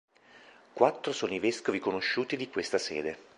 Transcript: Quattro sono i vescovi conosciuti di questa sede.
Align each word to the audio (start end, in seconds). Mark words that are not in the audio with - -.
Quattro 0.73 1.13
sono 1.13 1.31
i 1.35 1.39
vescovi 1.39 1.77
conosciuti 1.77 2.35
di 2.35 2.49
questa 2.49 2.79
sede. 2.79 3.15